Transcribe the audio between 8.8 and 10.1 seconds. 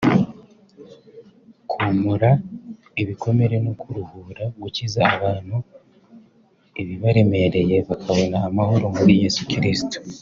muri Yesu Kristo